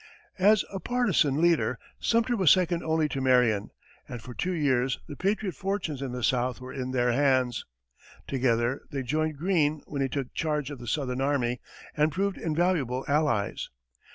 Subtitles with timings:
[0.39, 3.69] As a partisan leader, Sumter was second only to Marion,
[4.09, 7.65] and for two years the patriot fortunes in the South were in their hands.
[8.25, 11.61] Together they joined Greene when he took charge of the southern army,
[11.95, 13.69] and proved invaluable allies.